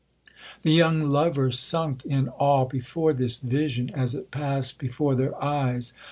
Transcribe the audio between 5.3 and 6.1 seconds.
eyes.